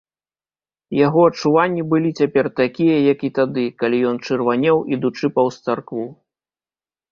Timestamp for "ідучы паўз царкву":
4.99-6.05